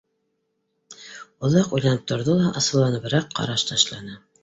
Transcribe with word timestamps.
Оҙаҡ 1.47 1.77
уйланып 1.81 2.09
торҙо 2.15 2.41
ла 2.43 2.51
асыуланыбыраҡ 2.65 3.33
ҡараш 3.41 3.71
ташланы. 3.73 4.23